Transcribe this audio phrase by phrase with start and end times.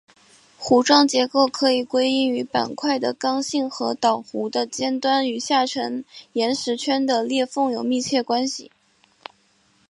[0.59, 8.71] 弧状结构可以归因于板块的刚性和岛弧的尖端与下沉岩石圈的裂缝有密切关系。